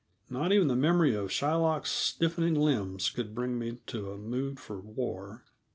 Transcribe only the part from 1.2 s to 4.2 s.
Shylock's stiffening limbs could bring me to a